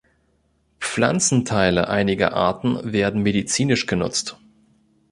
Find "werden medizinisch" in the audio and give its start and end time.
2.91-3.85